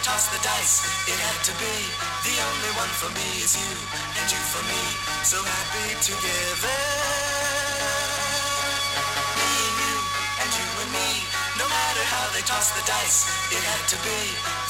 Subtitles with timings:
[0.00, 0.80] they toss the dice.
[1.08, 1.76] It had to be.
[2.24, 3.76] The only one for me is you,
[4.16, 4.82] and you for me.
[5.24, 6.80] So happy together.
[9.36, 9.96] Me and you,
[10.40, 11.10] and you and me.
[11.60, 14.20] No matter how they toss the dice, it had to be.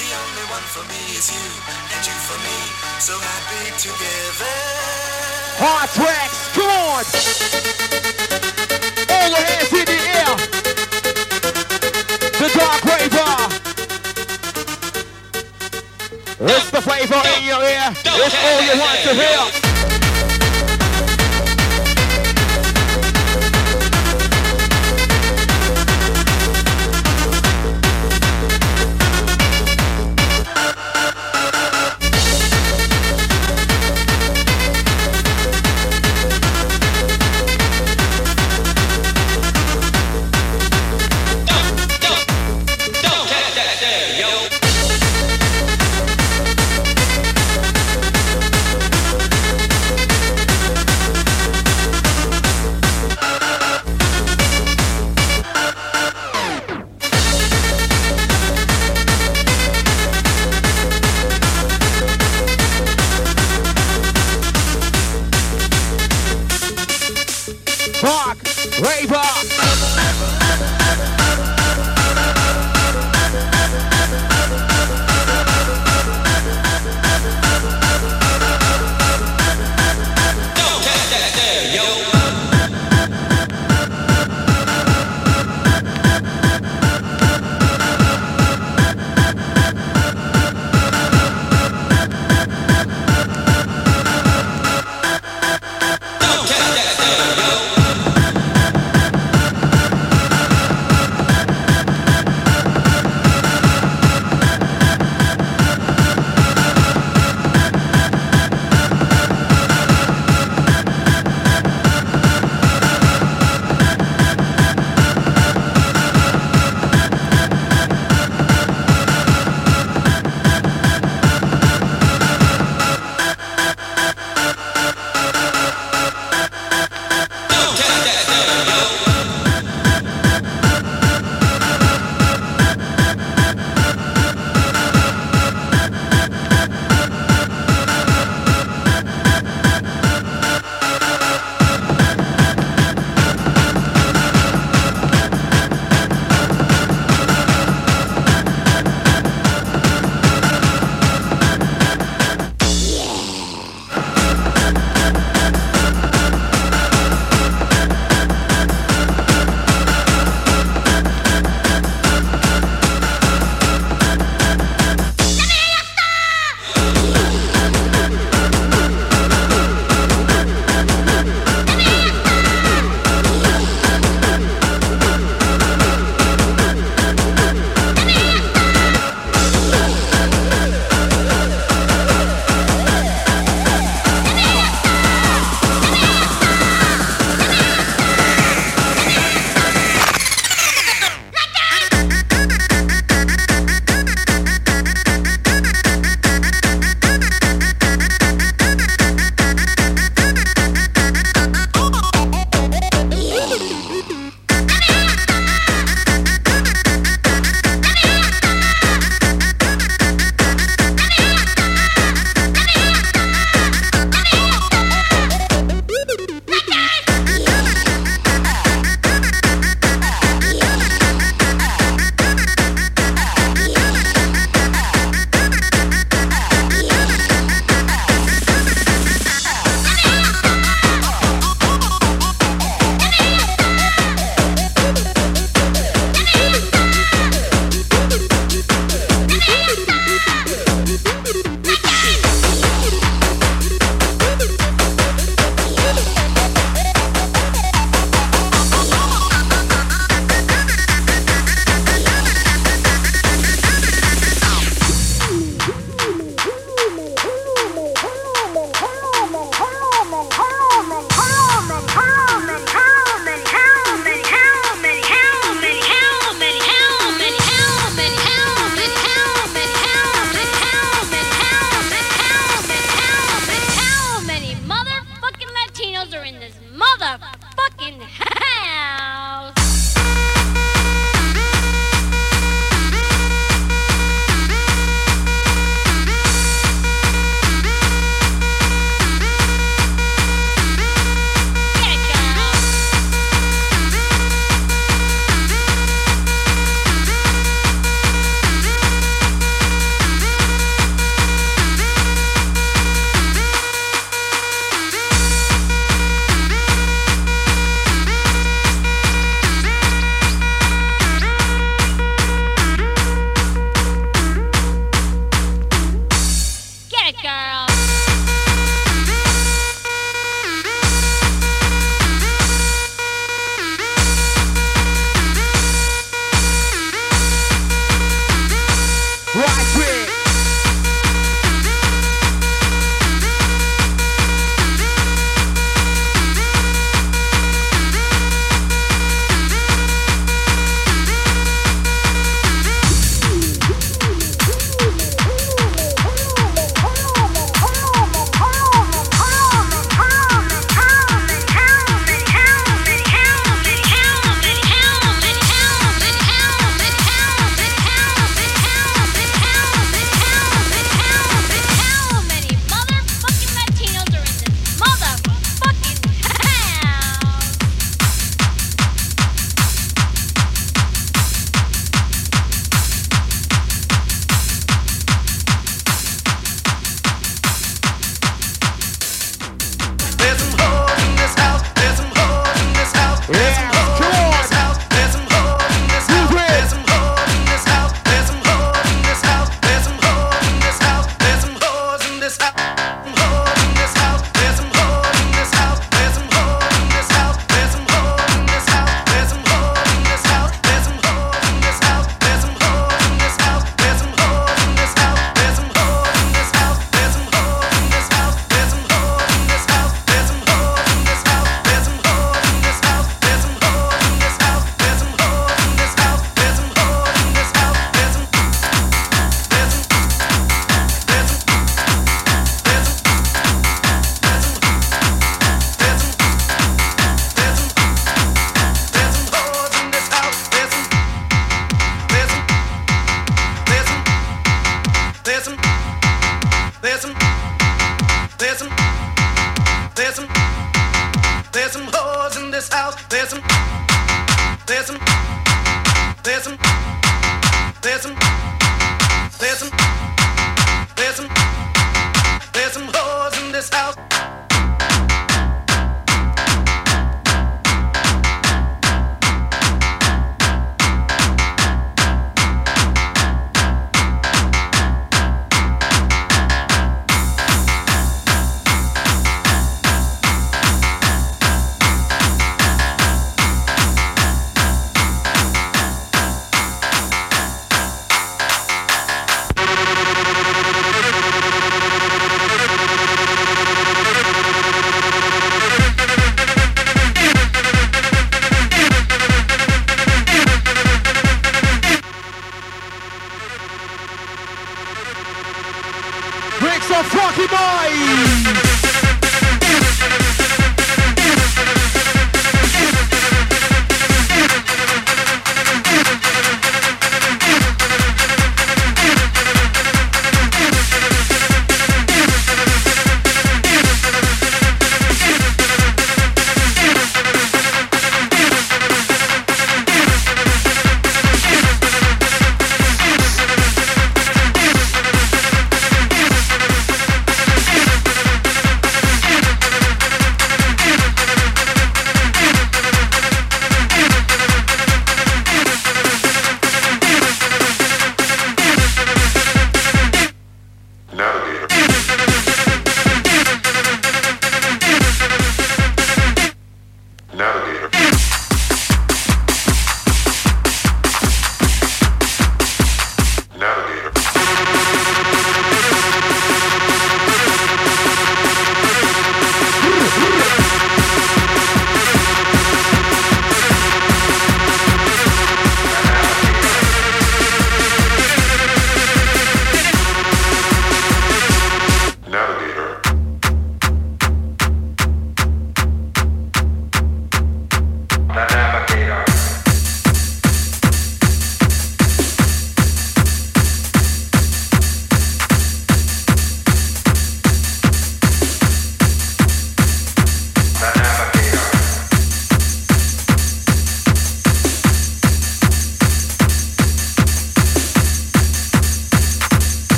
[0.00, 1.48] The only one for me is you,
[1.92, 2.58] and you for me.
[2.96, 4.56] So happy together.
[5.60, 7.04] Hard tracks, come on!
[9.12, 9.84] All the hands in!
[9.84, 9.97] The
[16.78, 17.90] the flavor in your ear.
[17.90, 19.67] It's all you want to hear.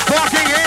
[0.00, 0.65] fucking in.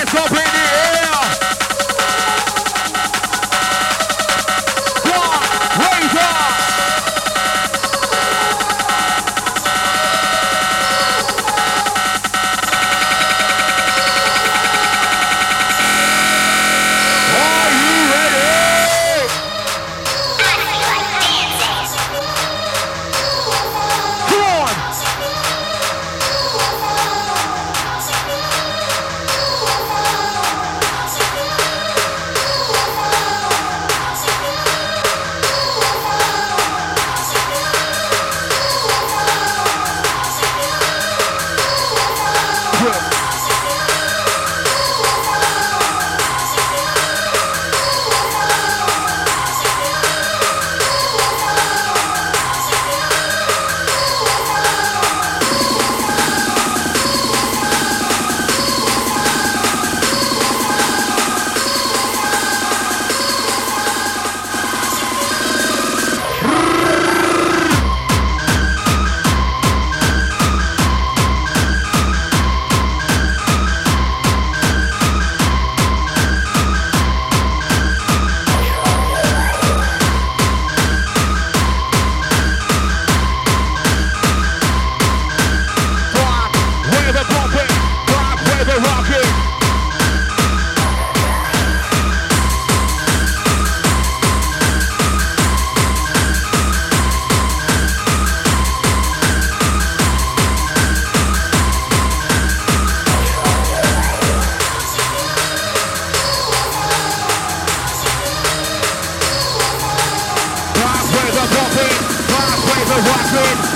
[113.32, 113.69] it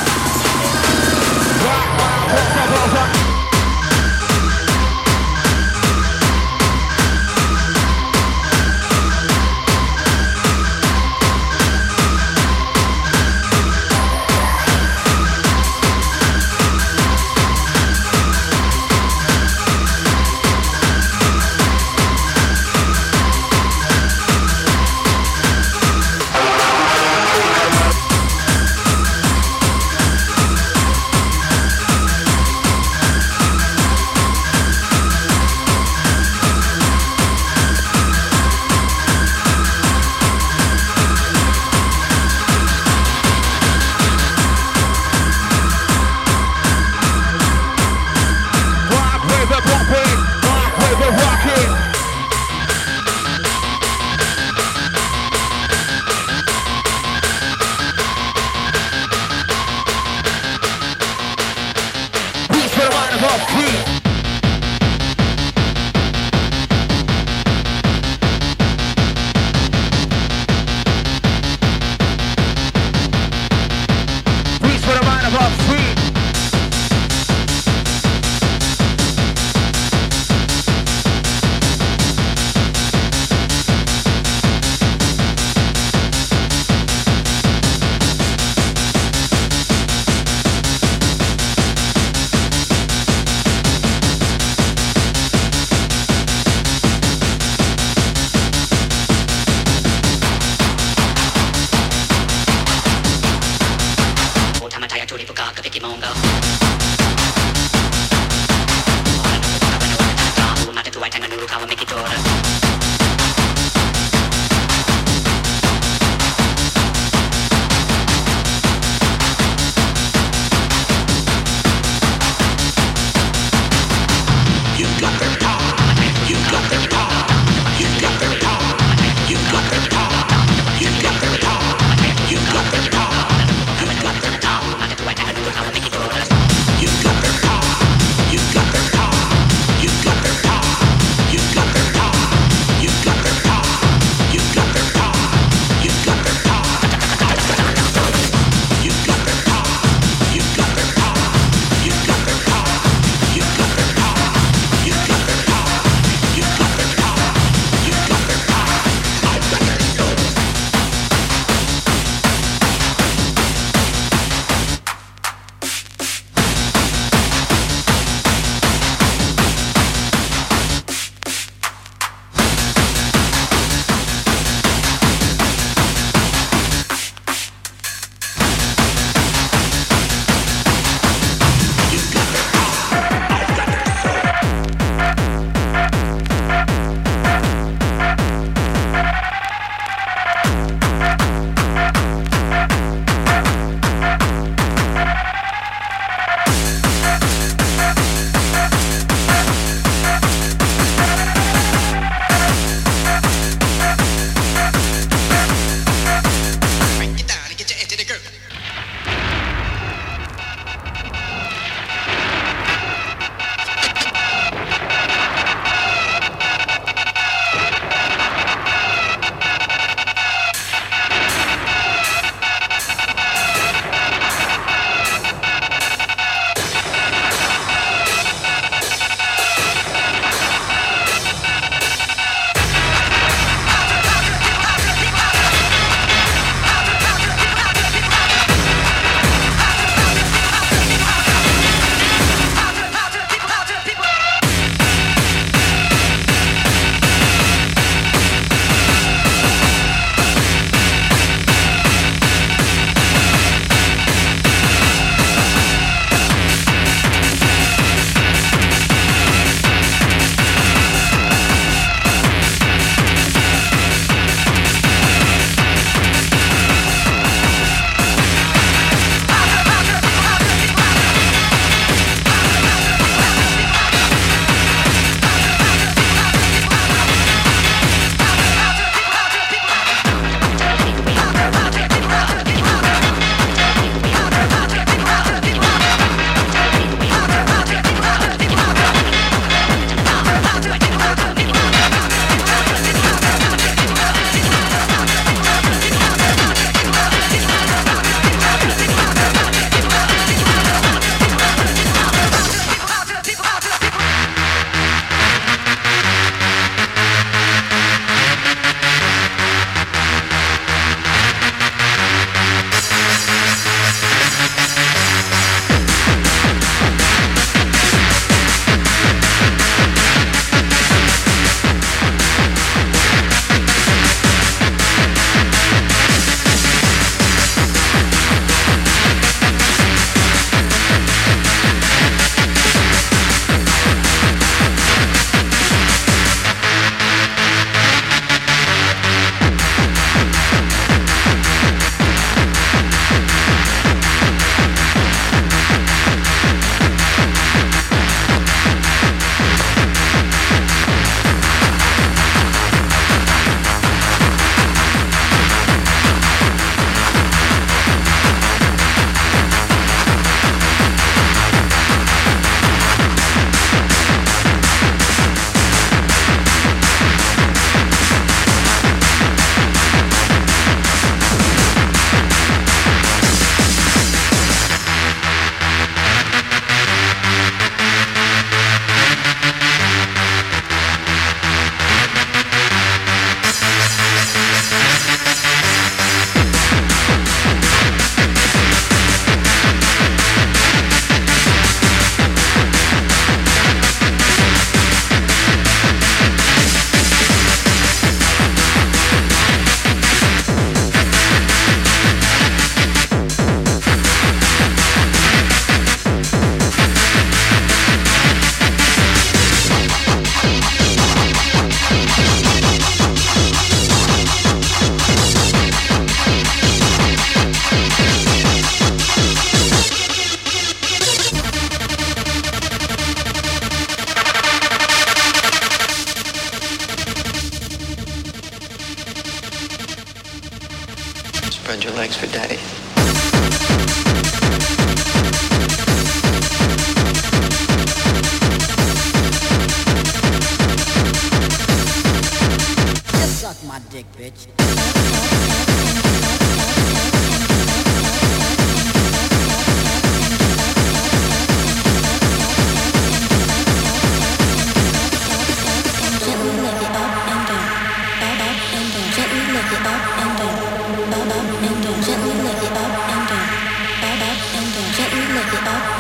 [465.56, 465.93] up,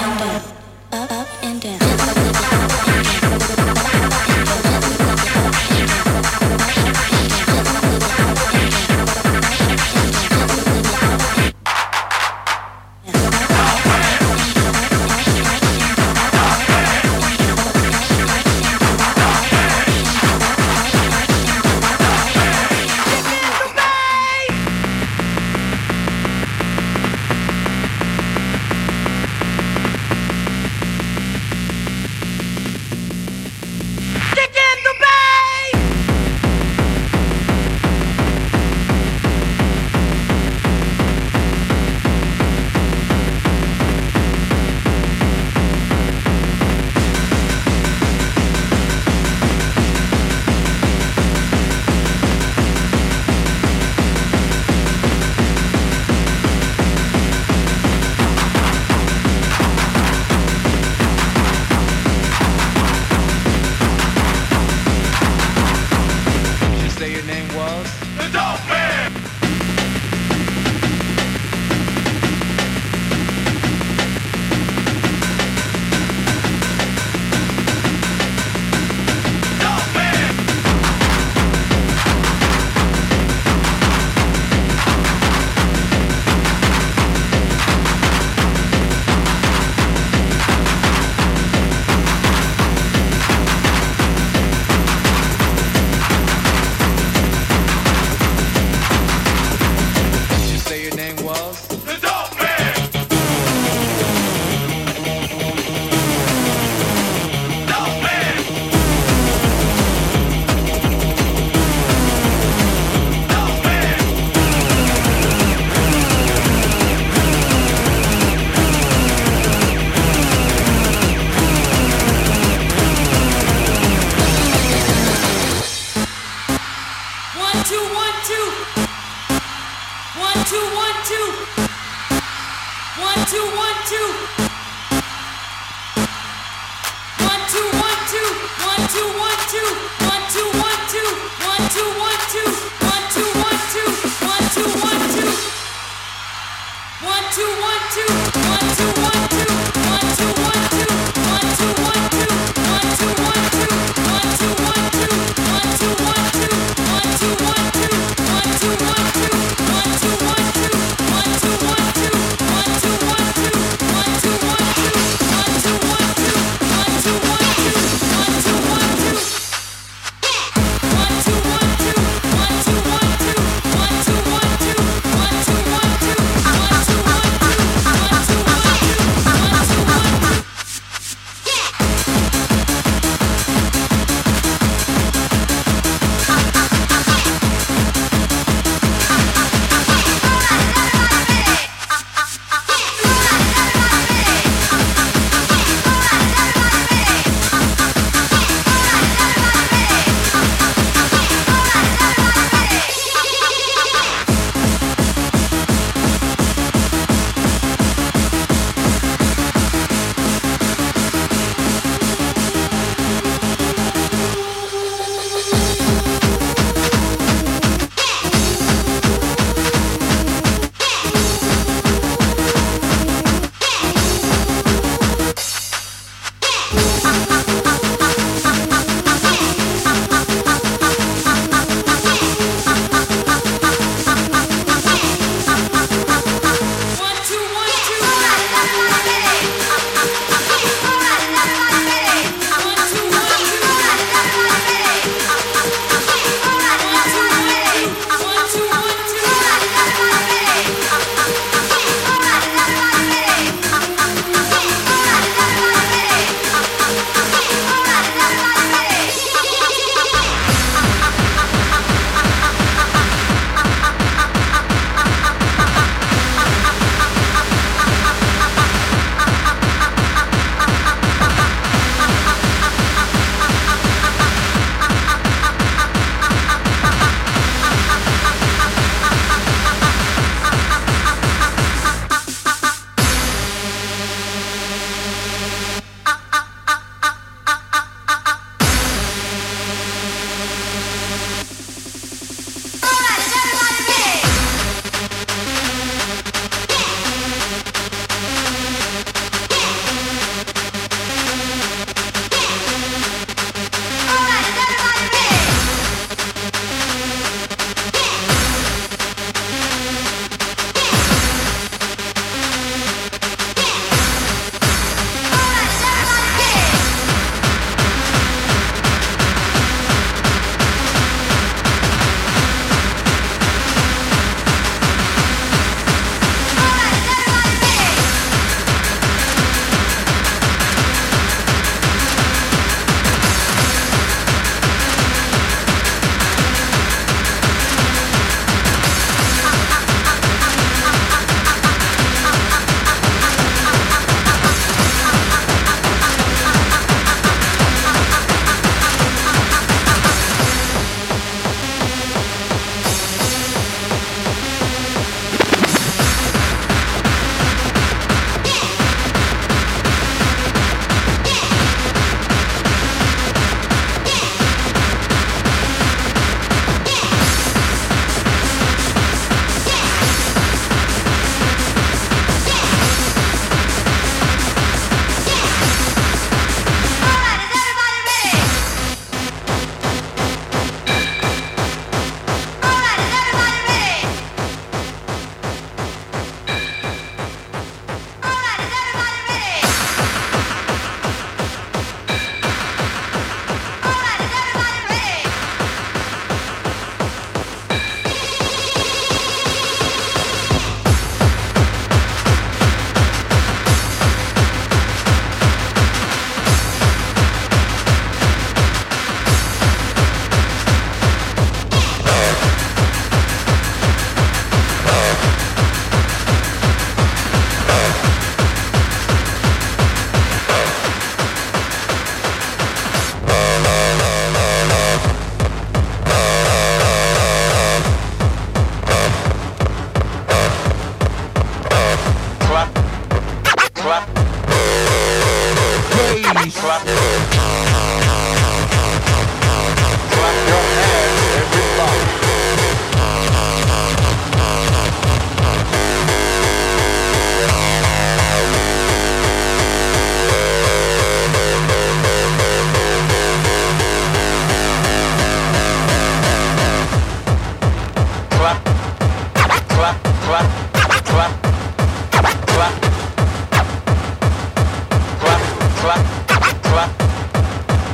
[466.73, 466.89] Clap,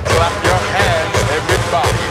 [0.06, 2.09] clap your hands, everybody.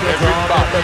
[0.00, 0.78] It's everybody.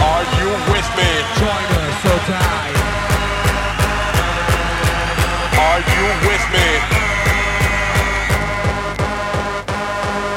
[0.00, 1.10] Are you with me?
[1.36, 2.76] Join us, so tight.
[5.60, 6.68] Are you with me?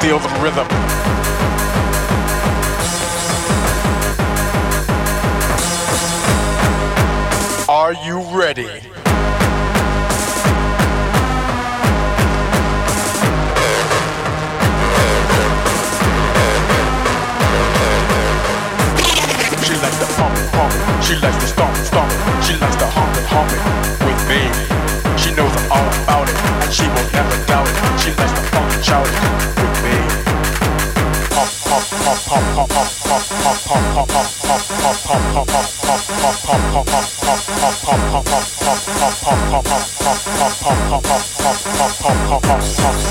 [0.01, 0.67] Feel the rhythm.
[7.69, 8.92] Are you ready?
[21.03, 22.43] She likes to stomp stomp it.
[22.45, 23.59] She likes to hump it, hump it
[24.07, 24.39] with me.
[25.19, 27.75] She knows I'm all about it, and she will never doubt it.
[27.99, 29.19] She likes to funk and shout it
[29.59, 29.99] with me.
[31.35, 34.07] Pop, pop, pop, pop, pop, pop, pop, pop, pop, pop, pop,
[34.47, 37.03] pop, pop, pop, pop, pop, pop, pop, pop,
[42.47, 42.92] pop,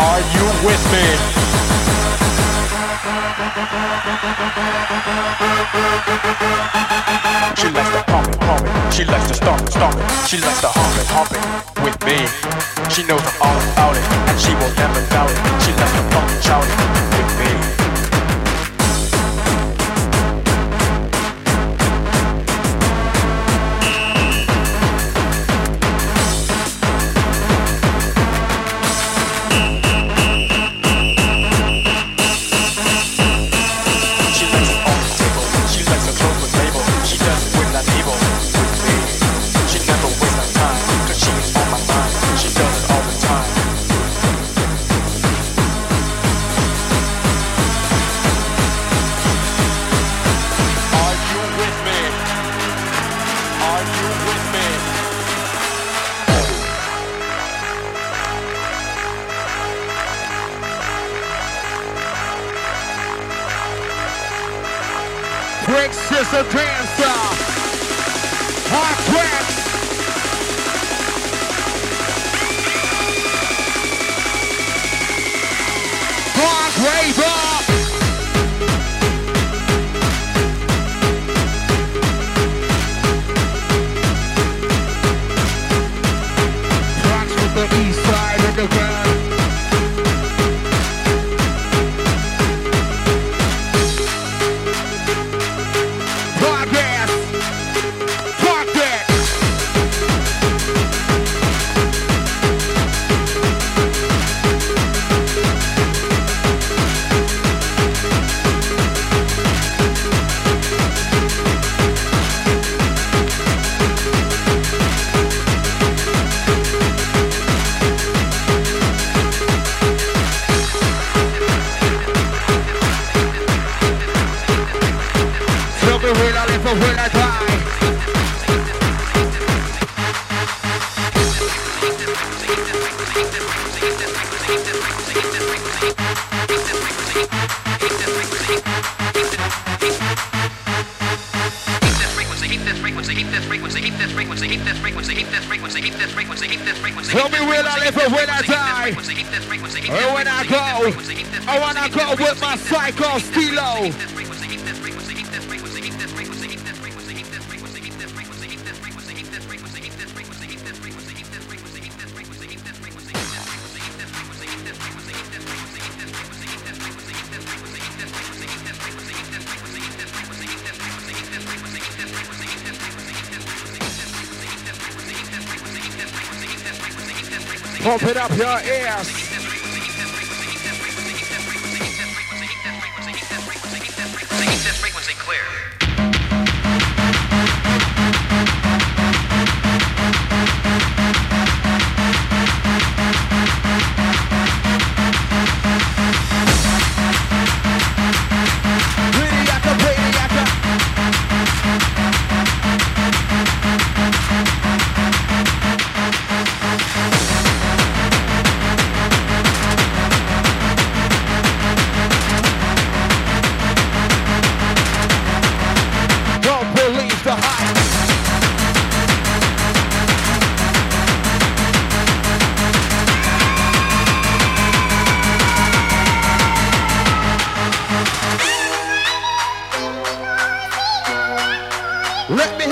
[0.00, 1.04] Are you with me?
[7.56, 8.94] She likes to pump it, pump it.
[8.94, 10.28] She likes to stomp it, stomp it.
[10.28, 12.26] She likes to hump it, hump it with me.
[12.88, 15.38] She knows I'm all about it, and she will never doubt it.
[15.66, 16.78] She likes to pump it, shout it
[17.18, 17.87] with me.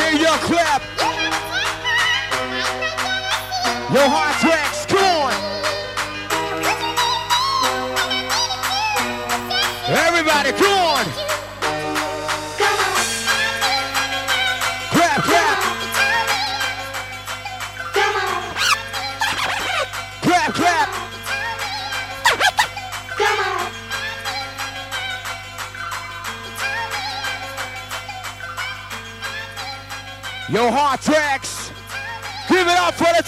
[0.07, 0.66] Hear your clap.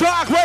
[0.00, 0.37] It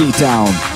[0.00, 0.71] years of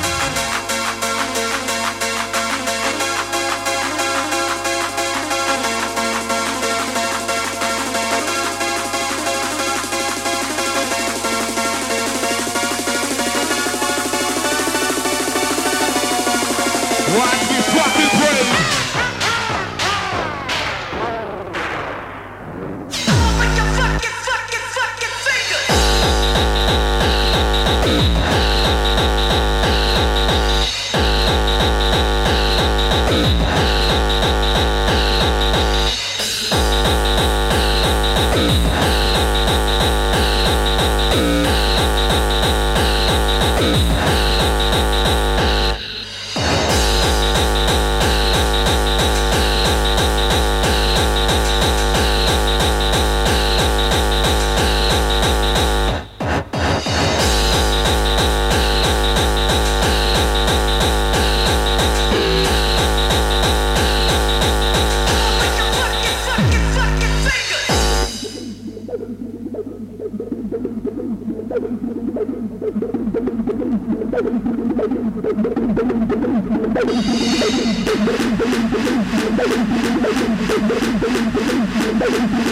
[74.19, 74.47] Thank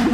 [0.09, 0.14] you.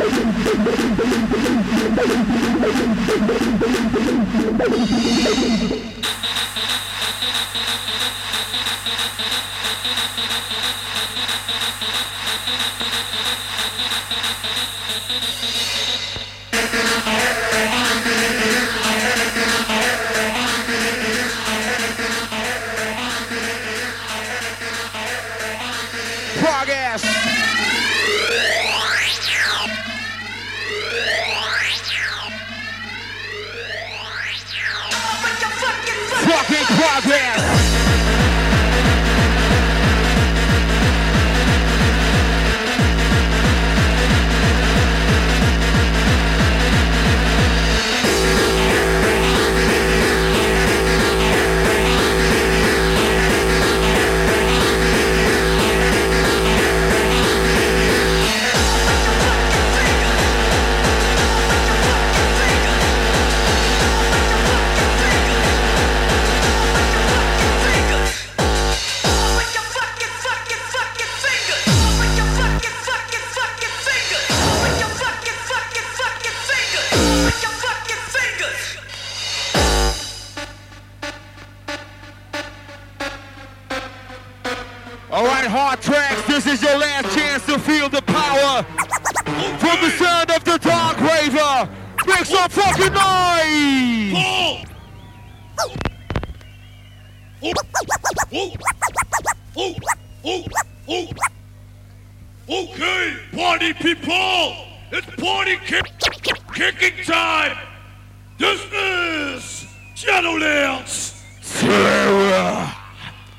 [108.41, 111.21] This is Shadowlands.
[111.61, 112.73] Terror.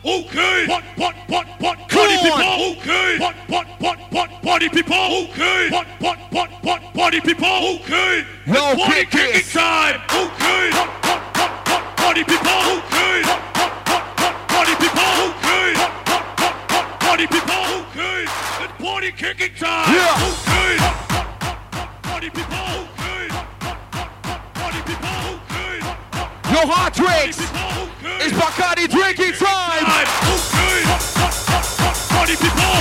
[0.05, 2.39] Okay, pot, pot, pot, Come party people.
[2.77, 4.95] Okay, pot, pot, pot, pot, party people.
[5.23, 7.79] Okay, pot, pot, pot, pot, party people.
[7.81, 10.01] Okay, No party kick kicking time.
[10.13, 12.61] Okay, pot, pot, pot, pot, party people.
[12.77, 15.13] Okay, pot, pot, pot, pot, party people.
[15.33, 17.65] Okay, pot, pot, pot, pot, party people.
[17.89, 18.25] Okay,
[18.61, 19.95] it's party kicking time.
[19.95, 20.29] Yeah.
[20.29, 22.53] Okay, pot, pot, pot, pot, party people.
[22.53, 22.90] Okay,
[24.91, 25.31] Your people.
[26.51, 27.31] Okay.
[28.23, 29.85] It's Bacardi drinking time.
[32.11, 32.75] Party people.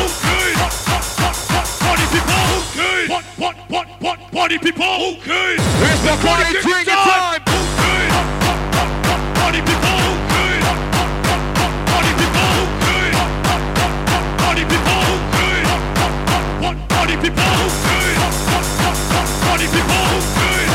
[3.11, 5.19] Hot, hot, hot, hot, party people.
[5.25, 7.43] It's party drinking time.
[9.39, 10.03] Party people.
[11.87, 12.53] Party people.
[14.43, 15.07] Party people.
[16.61, 17.55] What party people.
[19.47, 20.70] Party people,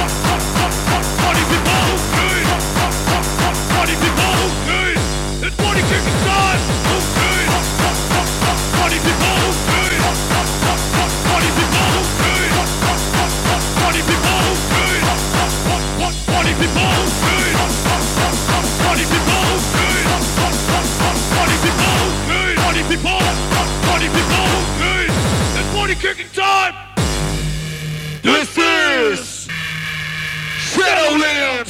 [28.25, 29.47] This is
[30.57, 31.64] Shadowlands.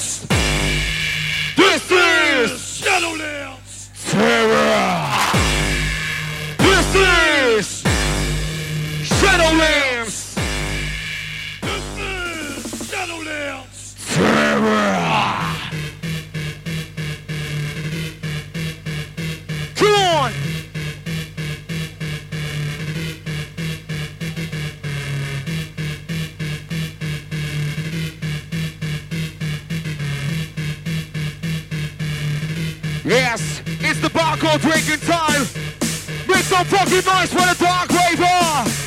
[33.06, 35.42] Yes, it's the barcode drinking time.
[36.28, 38.85] Make some fucking noise for the Dark wave.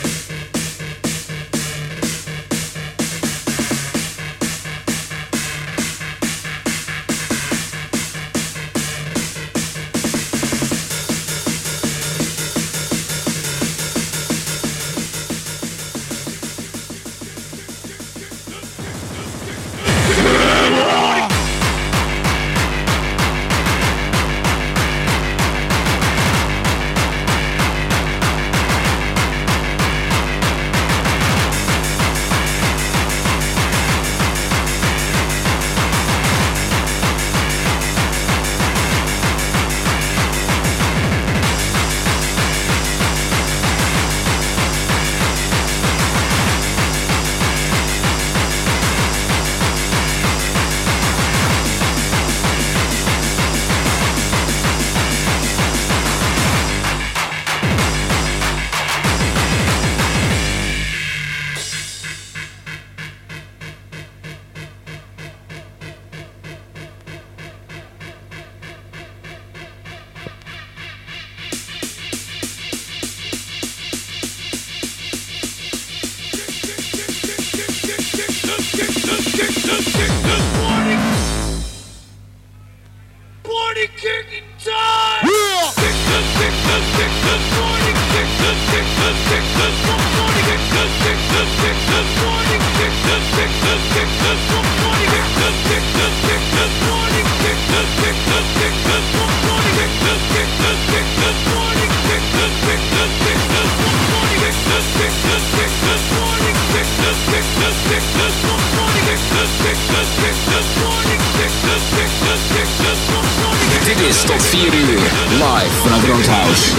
[114.18, 115.00] Is tot 4 uur.
[115.38, 116.74] Live vanuit Roadhouse.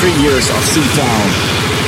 [0.00, 1.28] Three years of Sea-Town.
[1.30, 1.87] This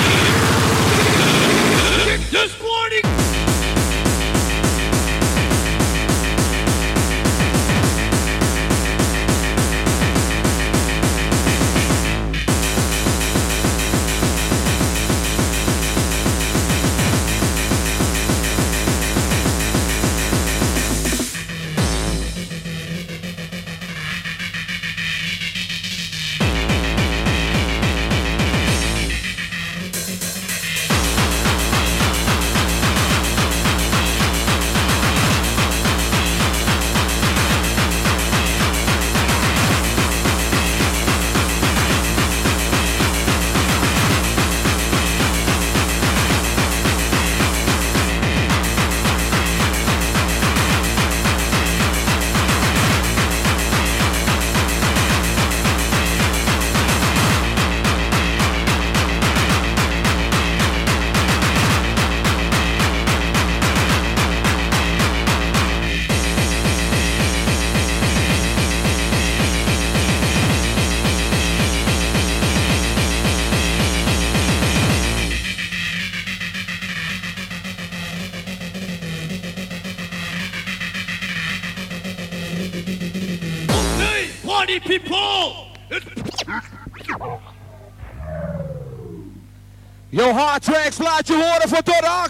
[91.01, 92.30] Yo, hard tracks, laat